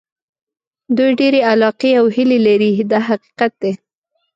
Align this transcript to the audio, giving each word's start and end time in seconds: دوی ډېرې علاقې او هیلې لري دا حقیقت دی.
دوی 0.97 1.11
ډېرې 1.19 1.41
علاقې 1.51 1.91
او 1.99 2.05
هیلې 2.15 2.39
لري 2.47 2.71
دا 2.91 2.99
حقیقت 3.09 3.51
دی. 3.61 3.71